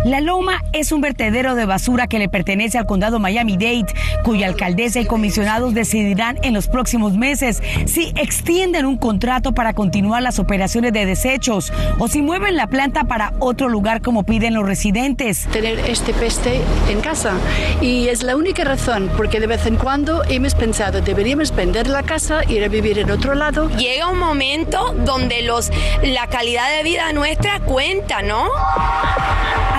La 0.05 0.21
Loma 0.21 0.63
es 0.73 0.93
un 0.93 1.01
vertedero 1.01 1.57
de 1.57 1.67
basura 1.67 2.07
que 2.07 2.21
le 2.21 2.29
pertenece 2.29 2.79
al 2.79 2.87
condado 2.87 3.19
Miami-Dade, 3.19 3.93
cuya 4.23 4.47
alcaldesa 4.47 5.01
y 5.01 5.07
comisionados 5.07 5.75
decidirán 5.75 6.39
en 6.43 6.55
los 6.55 6.69
próximos 6.69 7.15
meses 7.15 7.61
si 7.87 8.13
extienden 8.15 8.87
un 8.87 8.97
contrato 8.97 9.53
para 9.53 9.73
continuar 9.73 10.23
las 10.23 10.39
operaciones 10.39 10.93
de 10.93 11.05
desechos 11.05 11.73
o 11.99 12.07
si 12.07 12.23
mueven 12.23 12.57
la 12.57 12.69
planta 12.69 13.05
para 13.05 13.33
otro 13.41 13.69
lugar 13.69 14.01
como 14.01 14.23
piden 14.23 14.55
los 14.55 14.65
residentes. 14.65 15.49
Tener 15.51 15.81
este 15.81 16.15
peste 16.15 16.61
en 16.89 17.01
casa 17.01 17.33
y 17.81 18.07
es 18.07 18.23
la 18.23 18.37
única 18.37 18.63
razón 18.63 19.11
porque 19.17 19.41
de 19.41 19.49
vez 19.49 19.67
en 19.67 19.77
cuando 19.77 20.23
hemos 20.29 20.55
pensado 20.55 21.01
deberíamos 21.01 21.55
vender 21.55 21.89
la 21.89 22.05
casa, 22.05 22.45
ir 22.49 22.63
a 22.63 22.69
vivir 22.69 23.01
en 23.01 23.11
otro 23.11 23.35
lado. 23.35 23.69
Llega 23.71 24.09
un 24.09 24.19
momento 24.19 24.95
donde 25.05 25.43
los, 25.43 25.73
la 26.05 26.29
calidad 26.29 26.71
de 26.77 26.85
vida 26.85 27.13
nuestra 27.13 27.59
cuenta, 27.61 28.23
¿no? 28.23 28.45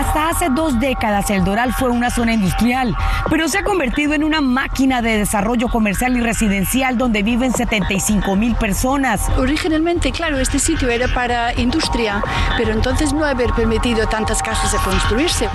Hasta 0.09 0.29
hace 0.29 0.49
dos 0.49 0.79
décadas 0.79 1.29
el 1.29 1.43
Doral 1.43 1.71
fue 1.71 1.91
una 1.91 2.09
zona 2.09 2.33
industrial, 2.33 2.95
pero 3.29 3.47
se 3.47 3.59
ha 3.59 3.63
convertido 3.63 4.15
en 4.15 4.23
una 4.23 4.41
máquina 4.41 5.03
de 5.03 5.19
desarrollo 5.19 5.67
comercial 5.67 6.17
y 6.17 6.21
residencial 6.21 6.97
donde 6.97 7.21
viven 7.21 7.53
75 7.53 8.35
mil 8.35 8.55
personas. 8.55 9.29
Originalmente, 9.37 10.11
claro, 10.11 10.39
este 10.39 10.57
sitio 10.57 10.89
era 10.89 11.07
para 11.09 11.53
industria, 11.59 12.23
pero 12.57 12.71
entonces 12.71 13.13
no 13.13 13.23
haber 13.23 13.53
permitido 13.53 14.07
tantas 14.07 14.41
casas 14.41 14.71
de 14.71 14.79
construirse. 14.79 15.47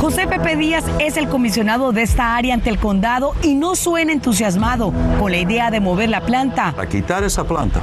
José 0.00 0.28
Pepe 0.28 0.54
Díaz 0.54 0.84
es 1.00 1.16
el 1.16 1.28
comisionado 1.28 1.90
de 1.90 2.02
esta 2.02 2.36
área 2.36 2.54
ante 2.54 2.70
el 2.70 2.78
condado 2.78 3.34
y 3.42 3.56
no 3.56 3.74
suena 3.74 4.12
entusiasmado 4.12 4.92
con 5.18 5.32
la 5.32 5.38
idea 5.38 5.72
de 5.72 5.80
mover 5.80 6.10
la 6.10 6.20
planta. 6.20 6.74
A 6.78 6.86
quitar 6.86 7.24
esa 7.24 7.42
planta 7.42 7.82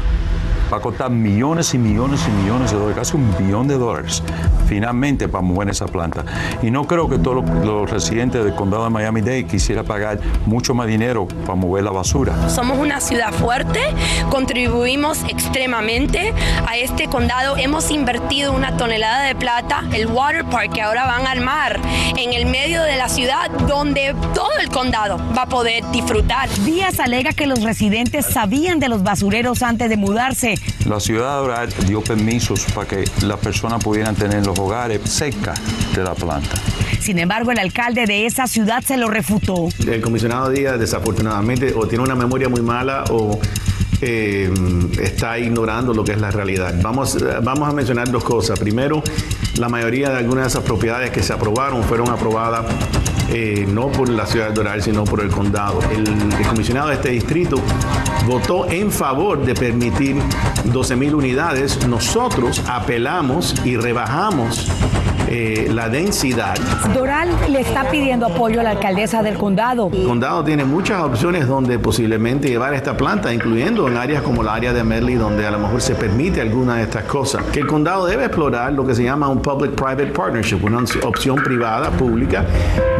va 0.71 0.77
a 0.77 0.79
costar 0.79 1.09
millones 1.09 1.73
y 1.73 1.77
millones 1.77 2.21
y 2.27 2.31
millones 2.41 2.71
de 2.71 2.77
dólares, 2.77 2.97
casi 2.97 3.15
un 3.15 3.35
billón 3.37 3.67
de 3.67 3.77
dólares, 3.77 4.23
finalmente 4.67 5.27
para 5.27 5.41
mover 5.41 5.69
esa 5.69 5.85
planta. 5.85 6.25
Y 6.61 6.71
no 6.71 6.85
creo 6.85 7.09
que 7.09 7.17
todos 7.17 7.43
los, 7.63 7.89
residentes 7.89 8.43
del 8.43 8.55
condado 8.55 8.85
de 8.85 8.89
Miami-Dade 8.89 9.45
quisieran 9.45 9.85
pagar 9.85 10.19
mucho 10.45 10.73
más 10.73 10.87
dinero 10.87 11.27
para 11.45 11.55
mover 11.55 11.83
la 11.83 11.91
basura. 11.91 12.49
Somos 12.49 12.77
una 12.79 12.99
ciudad 13.01 13.31
fuerte, 13.33 13.79
contribuimos 14.29 15.23
extremadamente 15.25 16.33
a 16.67 16.77
este 16.77 17.07
condado. 17.07 17.55
Hemos 17.57 17.91
invertido 17.91 18.53
una 18.53 18.77
tonelada 18.77 19.23
de 19.23 19.35
plata, 19.35 19.83
el 19.93 20.07
water 20.07 20.45
park 20.45 20.73
que 20.73 20.81
ahora 20.81 21.05
van 21.05 21.27
a 21.27 21.31
armar 21.31 21.79
en 22.17 22.33
el 22.33 22.45
medio 22.45 22.81
de 22.83 22.95
la 22.95 23.09
ciudad 23.09 23.51
donde 23.67 24.15
todo 24.33 24.51
el 24.61 24.69
condado 24.69 25.17
va 25.37 25.43
a 25.43 25.47
poder 25.47 25.83
disfrutar. 25.91 26.49
Díaz 26.63 26.99
alega 26.99 27.33
que 27.33 27.47
los 27.47 27.61
residentes 27.63 28.25
sabían 28.25 28.79
de 28.79 28.89
los 28.89 29.03
basureros 29.03 29.61
antes 29.61 29.89
de 29.89 29.97
mudarse 29.97 30.52
la 30.85 30.99
ciudad 30.99 31.39
Doral 31.39 31.69
dio 31.87 32.01
permisos 32.01 32.65
para 32.73 32.87
que 32.87 33.05
las 33.21 33.39
personas 33.39 33.83
pudieran 33.83 34.15
tener 34.15 34.45
los 34.45 34.57
hogares 34.57 35.01
cerca 35.05 35.53
de 35.95 36.03
la 36.03 36.13
planta. 36.13 36.55
Sin 36.99 37.19
embargo, 37.19 37.51
el 37.51 37.59
alcalde 37.59 38.05
de 38.05 38.25
esa 38.25 38.47
ciudad 38.47 38.81
se 38.81 38.97
lo 38.97 39.09
refutó. 39.09 39.67
El 39.85 40.01
comisionado 40.01 40.49
Díaz, 40.49 40.79
desafortunadamente, 40.79 41.73
o 41.75 41.87
tiene 41.87 42.03
una 42.03 42.15
memoria 42.15 42.47
muy 42.47 42.61
mala 42.61 43.03
o 43.09 43.39
eh, 44.01 44.51
está 45.01 45.39
ignorando 45.39 45.93
lo 45.93 46.03
que 46.03 46.13
es 46.13 46.19
la 46.19 46.31
realidad. 46.31 46.73
Vamos, 46.81 47.17
vamos 47.41 47.69
a 47.69 47.71
mencionar 47.71 48.11
dos 48.11 48.23
cosas. 48.23 48.59
Primero, 48.59 49.03
la 49.57 49.69
mayoría 49.69 50.09
de 50.09 50.17
algunas 50.17 50.45
de 50.45 50.49
esas 50.49 50.63
propiedades 50.63 51.11
que 51.11 51.23
se 51.23 51.33
aprobaron 51.33 51.83
fueron 51.83 52.09
aprobadas 52.09 52.65
eh, 53.33 53.65
no 53.67 53.91
por 53.91 54.09
la 54.09 54.25
ciudad 54.25 54.49
de 54.49 54.53
Doral, 54.53 54.81
sino 54.81 55.03
por 55.03 55.21
el 55.21 55.29
condado. 55.29 55.79
El, 55.91 56.07
el, 56.07 56.47
comisionado 56.47 56.89
de 56.89 56.95
este 56.95 57.09
distrito 57.09 57.57
votó 58.27 58.69
en 58.69 58.91
favor 58.91 59.43
de 59.43 59.55
permitir 59.55 60.17
12 60.65 60.95
mil 60.95 61.15
unidades. 61.15 61.87
Nosotros 61.87 62.61
apelamos 62.67 63.55
y 63.65 63.75
rebajamos 63.75 64.69
eh, 65.35 65.67
la 65.73 65.89
densidad. 65.89 66.55
Doral 66.93 67.27
le 67.49 67.61
está 67.61 67.89
pidiendo 67.89 68.27
apoyo 68.27 68.59
a 68.59 68.63
la 68.63 68.69
alcaldesa 68.69 69.23
del 69.23 69.35
condado. 69.35 69.89
El 69.91 70.05
condado 70.05 70.43
tiene 70.43 70.63
muchas 70.63 71.01
opciones 71.01 71.47
donde 71.47 71.79
posiblemente 71.79 72.49
llevar 72.49 72.75
esta 72.75 72.95
planta, 72.95 73.33
incluyendo 73.33 73.87
en 73.87 73.97
áreas 73.97 74.21
como 74.21 74.43
la 74.43 74.53
área 74.53 74.73
de 74.73 74.83
Merley, 74.83 75.15
donde 75.15 75.47
a 75.47 75.49
lo 75.49 75.57
mejor 75.57 75.81
se 75.81 75.95
permite 75.95 76.39
alguna 76.39 76.75
de 76.75 76.83
estas 76.83 77.05
cosas. 77.05 77.45
Que 77.45 77.61
el 77.61 77.67
condado 77.67 78.05
debe 78.05 78.25
explorar 78.25 78.73
lo 78.73 78.85
que 78.85 78.93
se 78.93 79.03
llama 79.03 79.27
un 79.27 79.41
public-private 79.41 80.11
partnership, 80.11 80.59
una 80.63 80.83
opción 81.01 81.37
privada, 81.43 81.89
pública, 81.89 82.45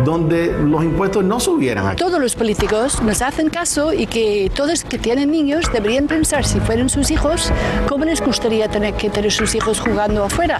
donde 0.03 0.57
los 0.59 0.83
impuestos 0.83 1.23
no 1.23 1.39
subieran. 1.39 1.85
Aquí. 1.85 1.97
Todos 1.97 2.19
los 2.19 2.35
políticos 2.35 2.99
nos 3.03 3.21
hacen 3.21 3.51
caso 3.51 3.93
y 3.93 4.07
que 4.07 4.51
todos 4.55 4.83
que 4.83 4.97
tienen 4.97 5.29
niños 5.29 5.71
deberían 5.71 6.07
pensar 6.07 6.45
si 6.45 6.59
fueran 6.59 6.89
sus 6.89 7.11
hijos, 7.11 7.53
cómo 7.87 8.05
les 8.05 8.21
gustaría 8.21 8.67
tener 8.69 8.95
que 8.95 9.11
tener 9.11 9.31
sus 9.31 9.53
hijos 9.53 9.79
jugando 9.79 10.23
afuera 10.23 10.59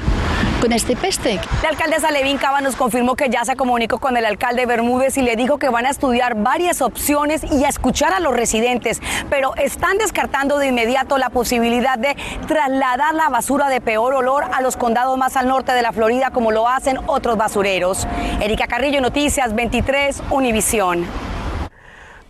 con 0.62 0.72
este 0.72 0.96
peste. 0.96 1.40
La 1.64 1.70
alcaldesa 1.70 2.12
Levín 2.12 2.38
Cava 2.38 2.60
nos 2.60 2.76
confirmó 2.76 3.16
que 3.16 3.30
ya 3.30 3.46
se 3.46 3.56
comunicó 3.56 3.98
con 3.98 4.18
el 4.18 4.26
alcalde 4.26 4.66
Bermúdez 4.66 5.16
y 5.16 5.22
le 5.22 5.38
dijo 5.38 5.60
que 5.60 5.70
van 5.70 5.86
a 5.86 5.92
estudiar 5.92 6.36
varias 6.36 6.82
opciones 6.82 7.42
y 7.50 7.64
a 7.64 7.70
escuchar 7.70 8.14
a 8.14 8.20
los 8.20 8.36
residentes, 8.36 9.02
pero 9.30 9.56
están 9.56 9.98
descartando 9.98 10.58
de 10.58 10.68
inmediato 10.68 11.18
la 11.18 11.30
posibilidad 11.30 11.98
de 11.98 12.18
trasladar 12.50 13.16
la 13.16 13.30
basura 13.30 13.70
de 13.70 13.80
peor 13.80 14.14
olor 14.14 14.44
a 14.52 14.60
los 14.60 14.76
condados 14.76 15.18
más 15.18 15.38
al 15.38 15.48
norte 15.48 15.72
de 15.72 15.82
la 15.82 15.94
Florida 15.94 16.32
como 16.32 16.52
lo 16.52 16.68
hacen 16.68 17.00
otros 17.08 17.38
basureros. 17.38 18.10
Erika 18.42 18.68
Carrillo, 18.68 19.00
Noticias 19.00 19.56
23, 19.56 20.22
Univisión. 20.32 21.33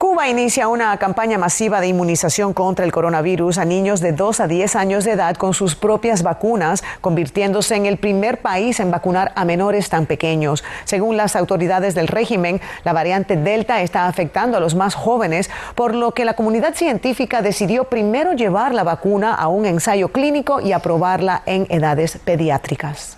Cuba 0.03 0.27
inicia 0.27 0.67
una 0.67 0.97
campaña 0.97 1.37
masiva 1.37 1.79
de 1.79 1.87
inmunización 1.87 2.53
contra 2.53 2.83
el 2.83 2.91
coronavirus 2.91 3.57
a 3.57 3.63
niños 3.63 4.01
de 4.01 4.11
2 4.11 4.41
a 4.41 4.47
10 4.47 4.75
años 4.75 5.05
de 5.05 5.11
edad 5.11 5.37
con 5.37 5.53
sus 5.53 5.77
propias 5.77 6.23
vacunas, 6.23 6.83
convirtiéndose 6.99 7.77
en 7.77 7.85
el 7.85 7.95
primer 7.95 8.41
país 8.41 8.81
en 8.81 8.91
vacunar 8.91 9.31
a 9.37 9.45
menores 9.45 9.87
tan 9.87 10.05
pequeños. 10.05 10.65
Según 10.83 11.15
las 11.15 11.37
autoridades 11.37 11.95
del 11.95 12.09
régimen, 12.09 12.59
la 12.83 12.91
variante 12.91 13.37
Delta 13.37 13.81
está 13.81 14.07
afectando 14.07 14.57
a 14.57 14.59
los 14.59 14.75
más 14.75 14.93
jóvenes, 14.93 15.49
por 15.73 15.95
lo 15.95 16.11
que 16.11 16.25
la 16.25 16.33
comunidad 16.33 16.73
científica 16.73 17.41
decidió 17.41 17.85
primero 17.85 18.33
llevar 18.33 18.73
la 18.73 18.83
vacuna 18.83 19.33
a 19.33 19.47
un 19.47 19.65
ensayo 19.65 20.09
clínico 20.09 20.59
y 20.59 20.73
aprobarla 20.73 21.43
en 21.45 21.65
edades 21.69 22.17
pediátricas. 22.17 23.17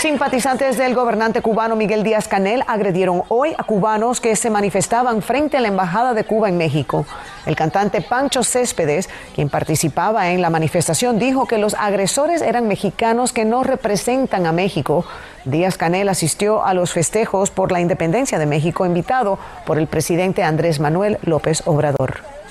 Simpatizantes 0.00 0.76
del 0.76 0.94
gobernante 0.94 1.42
cubano 1.42 1.76
Miguel 1.76 2.02
Díaz 2.02 2.26
Canel 2.26 2.64
agredieron 2.66 3.22
hoy 3.28 3.54
a 3.56 3.62
cubanos 3.62 4.20
que 4.20 4.34
se 4.34 4.50
manifestaban 4.50 5.22
frente 5.22 5.56
a 5.56 5.60
la 5.60 5.68
Embajada 5.68 6.12
de 6.12 6.24
Cuba 6.24 6.48
en 6.48 6.58
México. 6.58 7.06
El 7.46 7.54
cantante 7.54 8.00
Pancho 8.00 8.42
Céspedes, 8.42 9.08
quien 9.34 9.48
participaba 9.48 10.30
en 10.30 10.42
la 10.42 10.50
manifestación, 10.50 11.18
dijo 11.18 11.46
que 11.46 11.58
los 11.58 11.74
agresores 11.74 12.42
eran 12.42 12.66
mexicanos 12.66 13.32
que 13.32 13.44
no 13.44 13.62
representan 13.62 14.46
a 14.46 14.52
México. 14.52 15.04
Díaz 15.44 15.76
Canel 15.76 16.08
asistió 16.08 16.64
a 16.64 16.74
los 16.74 16.92
festejos 16.92 17.50
por 17.50 17.70
la 17.70 17.80
independencia 17.80 18.38
de 18.38 18.46
México, 18.46 18.86
invitado 18.86 19.38
por 19.64 19.78
el 19.78 19.86
presidente 19.86 20.42
Andrés 20.42 20.80
Manuel 20.80 21.18
López 21.22 21.62
Obrador. 21.66 22.41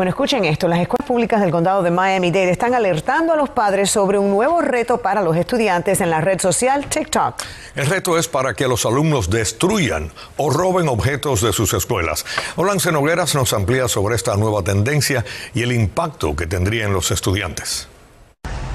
Bueno, 0.00 0.12
escuchen 0.12 0.46
esto. 0.46 0.66
Las 0.66 0.80
escuelas 0.80 1.06
públicas 1.06 1.42
del 1.42 1.50
condado 1.50 1.82
de 1.82 1.90
Miami-Dade 1.90 2.50
están 2.52 2.72
alertando 2.72 3.34
a 3.34 3.36
los 3.36 3.50
padres 3.50 3.90
sobre 3.90 4.16
un 4.16 4.30
nuevo 4.30 4.62
reto 4.62 5.02
para 5.02 5.20
los 5.20 5.36
estudiantes 5.36 6.00
en 6.00 6.08
la 6.08 6.22
red 6.22 6.40
social 6.40 6.86
TikTok. 6.86 7.34
El 7.74 7.84
reto 7.84 8.16
es 8.18 8.26
para 8.26 8.54
que 8.54 8.66
los 8.66 8.86
alumnos 8.86 9.28
destruyan 9.28 10.10
o 10.38 10.48
roben 10.48 10.88
objetos 10.88 11.42
de 11.42 11.52
sus 11.52 11.74
escuelas. 11.74 12.24
Olance 12.56 12.90
Nogueras 12.90 13.34
nos 13.34 13.52
amplía 13.52 13.88
sobre 13.88 14.16
esta 14.16 14.38
nueva 14.38 14.62
tendencia 14.62 15.22
y 15.52 15.64
el 15.64 15.72
impacto 15.72 16.34
que 16.34 16.46
tendría 16.46 16.86
en 16.86 16.94
los 16.94 17.10
estudiantes. 17.10 17.89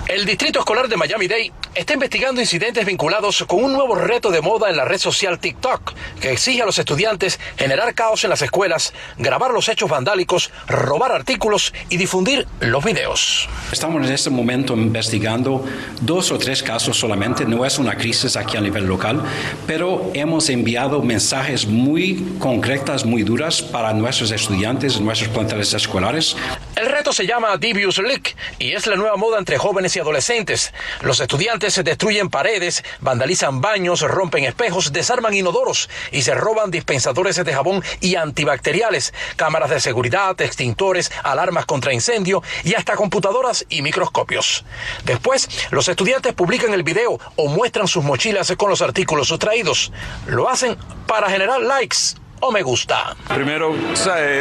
El 0.07 0.23
Distrito 0.23 0.59
Escolar 0.59 0.87
de 0.87 0.97
Miami-Dade 0.97 1.51
está 1.73 1.95
investigando 1.95 2.39
incidentes 2.39 2.85
vinculados 2.85 3.43
con 3.47 3.63
un 3.63 3.73
nuevo 3.73 3.95
reto 3.95 4.29
de 4.29 4.39
moda 4.39 4.69
en 4.69 4.77
la 4.77 4.85
red 4.85 4.99
social 4.99 5.39
TikTok, 5.39 5.93
que 6.21 6.31
exige 6.31 6.61
a 6.61 6.65
los 6.67 6.77
estudiantes 6.77 7.39
generar 7.57 7.95
caos 7.95 8.23
en 8.23 8.29
las 8.29 8.43
escuelas, 8.43 8.93
grabar 9.17 9.49
los 9.49 9.67
hechos 9.67 9.89
vandálicos, 9.89 10.51
robar 10.67 11.11
artículos 11.11 11.73
y 11.89 11.97
difundir 11.97 12.47
los 12.59 12.85
videos. 12.85 13.49
Estamos 13.71 14.05
en 14.05 14.13
este 14.13 14.29
momento 14.29 14.75
investigando 14.75 15.65
dos 16.01 16.31
o 16.31 16.37
tres 16.37 16.61
casos 16.61 16.97
solamente, 16.97 17.43
no 17.43 17.65
es 17.65 17.79
una 17.79 17.97
crisis 17.97 18.37
aquí 18.37 18.57
a 18.57 18.61
nivel 18.61 18.85
local, 18.85 19.23
pero 19.65 20.11
hemos 20.13 20.49
enviado 20.49 21.01
mensajes 21.01 21.65
muy 21.65 22.37
concretas, 22.37 23.05
muy 23.05 23.23
duras 23.23 23.63
para 23.63 23.91
nuestros 23.91 24.29
estudiantes, 24.29 25.01
nuestros 25.01 25.31
planteles 25.31 25.73
escolares. 25.73 26.37
El 26.75 26.85
reto 26.85 27.11
se 27.11 27.25
llama 27.25 27.57
Devious 27.57 27.97
Leak 27.97 28.35
y 28.59 28.73
es 28.73 28.85
la 28.85 28.95
nueva 28.95 29.17
moda 29.17 29.39
entre 29.39 29.57
jóvenes 29.57 29.94
y 29.95 29.99
adolescentes. 29.99 30.73
Los 31.01 31.19
estudiantes 31.19 31.83
destruyen 31.83 32.29
paredes, 32.29 32.83
vandalizan 32.99 33.61
baños, 33.61 34.01
rompen 34.01 34.43
espejos, 34.43 34.91
desarman 34.91 35.33
inodoros 35.33 35.89
y 36.11 36.21
se 36.21 36.33
roban 36.35 36.71
dispensadores 36.71 37.43
de 37.43 37.53
jabón 37.53 37.83
y 38.01 38.15
antibacteriales, 38.15 39.13
cámaras 39.35 39.69
de 39.69 39.79
seguridad, 39.79 40.39
extintores, 40.41 41.11
alarmas 41.23 41.65
contra 41.65 41.93
incendio 41.93 42.41
y 42.63 42.75
hasta 42.75 42.95
computadoras 42.95 43.65
y 43.69 43.81
microscopios. 43.81 44.65
Después, 45.03 45.49
los 45.71 45.87
estudiantes 45.87 46.33
publican 46.33 46.73
el 46.73 46.83
video 46.83 47.19
o 47.35 47.47
muestran 47.47 47.87
sus 47.87 48.03
mochilas 48.03 48.53
con 48.57 48.69
los 48.69 48.81
artículos 48.81 49.27
sustraídos. 49.27 49.91
Lo 50.27 50.49
hacen 50.49 50.77
para 51.07 51.29
generar 51.29 51.61
likes 51.61 52.15
o 52.45 52.51
me 52.51 52.61
gusta. 52.61 53.15
Primero, 53.27 53.73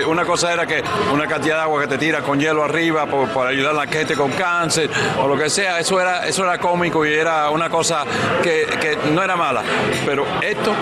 una 0.07 0.25
cosa 0.25 0.53
era 0.53 0.67
que 0.67 0.83
una 1.13 1.27
cantidad 1.27 1.57
de 1.57 1.63
agua 1.63 1.81
que 1.83 1.89
te 1.89 1.99
tira 1.99 2.21
con 2.21 2.39
hielo 2.39 2.63
arriba 2.63 3.07
por, 3.07 3.47
ayudar 3.47 3.73
a 3.73 3.85
la 3.85 3.87
gente 3.87 4.15
con 4.15 4.31
cáncer 4.33 4.91
o 5.21 5.27
lo 5.27 5.39
que 5.39 5.49
sea, 5.49 5.79
eso 5.79 6.01
era, 6.01 6.27
eso 6.27 6.45
era 6.45 6.59
cómico 6.59 7.05
y 7.07 7.13
era 7.15 7.51
una 7.51 7.71
cosa 7.71 8.05
que, 8.43 8.67
que 8.81 8.99
no 9.11 9.23
era 9.23 9.37
mala. 9.37 9.63
Pero 10.05 10.27
esto, 10.43 10.75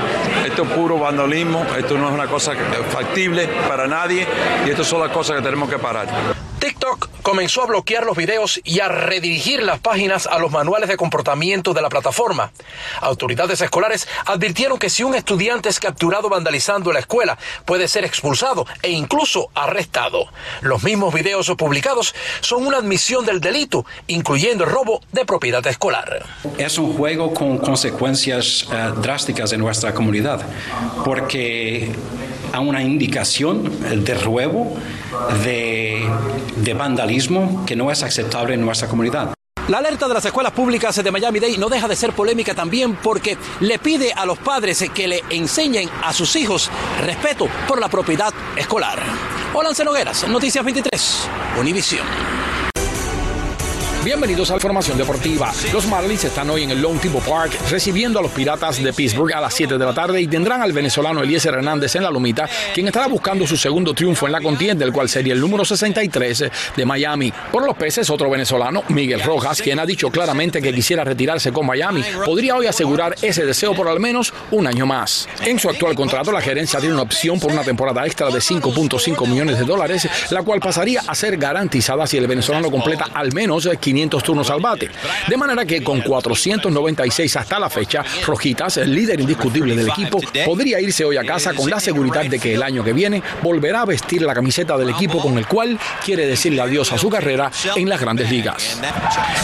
esto 0.44 0.62
es 0.62 0.68
puro 0.70 0.98
vandalismo, 0.98 1.64
esto 1.78 1.96
no 1.96 2.08
es 2.08 2.14
una 2.14 2.26
cosa 2.26 2.54
factible 2.90 3.48
para 3.68 3.86
nadie 3.86 4.26
y 4.66 4.70
esto 4.70 4.82
son 4.82 5.00
las 5.00 5.10
cosas 5.10 5.36
que 5.36 5.42
tenemos 5.42 5.68
que 5.68 5.78
parar. 5.78 6.06
TikTok 6.58 7.11
comenzó 7.22 7.62
a 7.62 7.66
bloquear 7.66 8.04
los 8.04 8.16
videos 8.16 8.60
y 8.64 8.80
a 8.80 8.88
redirigir 8.88 9.62
las 9.62 9.78
páginas 9.78 10.26
a 10.26 10.38
los 10.38 10.50
manuales 10.50 10.88
de 10.88 10.96
comportamiento 10.96 11.72
de 11.72 11.82
la 11.82 11.88
plataforma. 11.88 12.52
Autoridades 13.00 13.60
escolares 13.60 14.08
advirtieron 14.26 14.78
que 14.78 14.90
si 14.90 15.02
un 15.02 15.14
estudiante 15.14 15.68
es 15.68 15.80
capturado 15.80 16.28
vandalizando 16.28 16.92
la 16.92 16.98
escuela, 16.98 17.38
puede 17.64 17.88
ser 17.88 18.04
expulsado 18.04 18.66
e 18.82 18.90
incluso 18.90 19.50
arrestado. 19.54 20.26
Los 20.60 20.82
mismos 20.82 21.14
videos 21.14 21.50
publicados 21.56 22.14
son 22.40 22.66
una 22.66 22.78
admisión 22.78 23.24
del 23.24 23.40
delito, 23.40 23.86
incluyendo 24.06 24.64
el 24.64 24.70
robo 24.70 25.00
de 25.12 25.24
propiedad 25.24 25.66
escolar. 25.66 26.24
Es 26.58 26.78
un 26.78 26.94
juego 26.94 27.32
con 27.32 27.58
consecuencias 27.58 28.66
eh, 28.72 28.92
drásticas 29.00 29.52
en 29.52 29.60
nuestra 29.60 29.94
comunidad, 29.94 30.42
porque 31.04 31.92
a 32.52 32.60
una 32.60 32.82
indicación 32.82 34.04
de 34.04 34.14
robo, 34.14 34.76
de, 35.42 36.06
de 36.56 36.74
vandalismo 36.74 37.11
que 37.66 37.76
no 37.76 37.90
es 37.90 38.02
aceptable 38.02 38.54
en 38.54 38.64
nuestra 38.64 38.88
comunidad. 38.88 39.34
La 39.68 39.78
alerta 39.78 40.08
de 40.08 40.14
las 40.14 40.24
escuelas 40.24 40.52
públicas 40.52 40.96
de 41.02 41.10
Miami-Dade 41.10 41.58
no 41.58 41.68
deja 41.68 41.86
de 41.86 41.94
ser 41.94 42.12
polémica 42.12 42.54
también 42.54 42.96
porque 42.96 43.36
le 43.60 43.78
pide 43.78 44.12
a 44.12 44.24
los 44.24 44.38
padres 44.38 44.84
que 44.94 45.06
le 45.06 45.22
enseñen 45.30 45.88
a 46.02 46.12
sus 46.12 46.34
hijos 46.36 46.70
respeto 47.00 47.48
por 47.68 47.80
la 47.80 47.88
propiedad 47.88 48.32
escolar. 48.56 48.98
Hola, 49.54 49.70
Nogueras, 49.84 50.26
Noticias 50.26 50.64
23, 50.64 51.28
Univisión. 51.60 52.41
Bienvenidos 54.04 54.50
a 54.50 54.54
la 54.54 54.56
información 54.56 54.98
deportiva. 54.98 55.52
Los 55.72 55.86
Marlins 55.86 56.24
están 56.24 56.50
hoy 56.50 56.64
en 56.64 56.72
el 56.72 56.82
Lone 56.82 56.98
Tipo 56.98 57.20
Park 57.20 57.52
recibiendo 57.70 58.18
a 58.18 58.22
los 58.22 58.32
Piratas 58.32 58.82
de 58.82 58.92
Pittsburgh 58.92 59.32
a 59.32 59.40
las 59.40 59.54
7 59.54 59.78
de 59.78 59.84
la 59.84 59.94
tarde 59.94 60.20
y 60.20 60.26
tendrán 60.26 60.60
al 60.60 60.72
venezolano 60.72 61.22
Eliezer 61.22 61.54
Hernández 61.54 61.94
en 61.94 62.02
la 62.02 62.10
lomita, 62.10 62.48
quien 62.74 62.88
estará 62.88 63.06
buscando 63.06 63.46
su 63.46 63.56
segundo 63.56 63.94
triunfo 63.94 64.26
en 64.26 64.32
la 64.32 64.40
contienda, 64.40 64.84
el 64.84 64.92
cual 64.92 65.08
sería 65.08 65.34
el 65.34 65.40
número 65.40 65.64
63 65.64 66.44
de 66.76 66.84
Miami. 66.84 67.32
Por 67.52 67.64
los 67.64 67.76
peces, 67.76 68.10
otro 68.10 68.28
venezolano, 68.28 68.82
Miguel 68.88 69.22
Rojas, 69.22 69.62
quien 69.62 69.78
ha 69.78 69.86
dicho 69.86 70.10
claramente 70.10 70.60
que 70.60 70.74
quisiera 70.74 71.04
retirarse 71.04 71.52
con 71.52 71.64
Miami, 71.64 72.02
podría 72.24 72.56
hoy 72.56 72.66
asegurar 72.66 73.14
ese 73.22 73.46
deseo 73.46 73.72
por 73.72 73.86
al 73.86 74.00
menos 74.00 74.34
un 74.50 74.66
año 74.66 74.84
más. 74.84 75.28
En 75.42 75.60
su 75.60 75.70
actual 75.70 75.94
contrato, 75.94 76.32
la 76.32 76.40
gerencia 76.40 76.80
tiene 76.80 76.94
una 76.94 77.04
opción 77.04 77.38
por 77.38 77.52
una 77.52 77.62
temporada 77.62 78.04
extra 78.04 78.30
de 78.30 78.40
5.5 78.40 79.28
millones 79.28 79.60
de 79.60 79.64
dólares, 79.64 80.08
la 80.30 80.42
cual 80.42 80.58
pasaría 80.58 81.02
a 81.06 81.14
ser 81.14 81.36
garantizada 81.36 82.04
si 82.04 82.16
el 82.16 82.26
venezolano 82.26 82.68
completa 82.68 83.06
al 83.14 83.32
menos 83.32 83.68
15 83.68 83.91
500 83.92 84.22
turnos 84.22 84.50
al 84.50 84.60
bate. 84.60 84.90
De 85.28 85.36
manera 85.36 85.66
que 85.66 85.82
con 85.82 86.00
496 86.00 87.36
hasta 87.36 87.58
la 87.58 87.68
fecha, 87.68 88.02
Rojitas, 88.26 88.78
el 88.78 88.94
líder 88.94 89.20
indiscutible 89.20 89.76
del 89.76 89.88
equipo, 89.88 90.18
podría 90.46 90.80
irse 90.80 91.04
hoy 91.04 91.18
a 91.18 91.24
casa 91.24 91.52
con 91.52 91.68
la 91.68 91.78
seguridad 91.78 92.24
de 92.24 92.38
que 92.38 92.54
el 92.54 92.62
año 92.62 92.82
que 92.82 92.92
viene 92.92 93.22
volverá 93.42 93.82
a 93.82 93.84
vestir 93.84 94.22
la 94.22 94.34
camiseta 94.34 94.76
del 94.78 94.90
equipo 94.90 95.18
con 95.18 95.36
el 95.36 95.46
cual 95.46 95.78
quiere 96.04 96.26
decirle 96.26 96.62
adiós 96.62 96.90
a 96.92 96.98
su 96.98 97.10
carrera 97.10 97.50
en 97.76 97.88
las 97.88 98.00
grandes 98.00 98.30
ligas. 98.30 98.80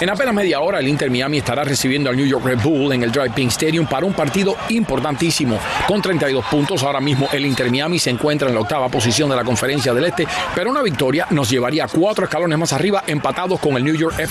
En 0.01 0.09
apenas 0.09 0.35
media 0.35 0.61
hora, 0.61 0.79
el 0.79 0.89
Inter 0.89 1.11
Miami 1.11 1.39
estará 1.39 1.65
recibiendo 1.65 2.09
al 2.09 2.17
New 2.17 2.27
York 2.27 2.45
Red 2.45 2.61
Bull 2.63 2.93
en 2.93 3.03
el 3.03 3.13
Drive 3.13 3.31
Pink 3.31 3.51
Stadium 3.51 3.87
para 3.87 4.07
un 4.07 4.15
partido 4.15 4.57
importantísimo. 4.71 5.59
Con 5.87 6.01
32 6.01 6.45
puntos, 6.47 6.83
ahora 6.83 7.01
mismo 7.01 7.29
el 7.33 7.45
Inter 7.45 7.71
Miami 7.71 7.99
se 7.99 8.11
encuentra 8.11 8.49
en 8.49 8.55
la 8.55 8.61
octava 8.61 8.89
posición 8.89 9.29
de 9.29 9.37
la 9.37 9.45
conferencia 9.45 9.93
del 9.93 10.05
Este, 10.05 10.27
pero 10.55 10.71
una 10.71 10.83
victoria 10.83 11.27
nos 11.31 11.51
llevaría 11.51 11.87
cuatro 11.87 12.25
escalones 12.25 12.59
más 12.59 12.73
arriba, 12.73 13.05
empatados 13.07 13.61
con 13.61 13.77
el 13.77 13.85
New 13.85 13.95
York 13.95 14.19